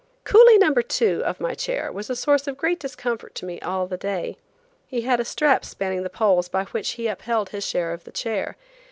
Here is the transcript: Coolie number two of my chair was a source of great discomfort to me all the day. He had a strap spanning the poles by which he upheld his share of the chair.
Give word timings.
Coolie 0.23 0.57
number 0.57 0.81
two 0.81 1.21
of 1.25 1.39
my 1.39 1.53
chair 1.53 1.91
was 1.91 2.09
a 2.09 2.15
source 2.15 2.47
of 2.47 2.57
great 2.57 2.79
discomfort 2.79 3.35
to 3.35 3.45
me 3.45 3.59
all 3.59 3.85
the 3.85 3.97
day. 3.97 4.35
He 4.87 5.01
had 5.01 5.19
a 5.19 5.23
strap 5.23 5.63
spanning 5.63 6.01
the 6.01 6.09
poles 6.09 6.49
by 6.49 6.63
which 6.63 6.93
he 6.93 7.05
upheld 7.07 7.49
his 7.49 7.63
share 7.63 7.93
of 7.93 8.03
the 8.05 8.11
chair. 8.11 8.57